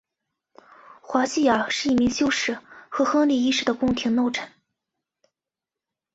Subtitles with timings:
[1.01, 2.57] 华西亚是一名修士
[2.89, 4.51] 和亨利一世的宫廷弄臣。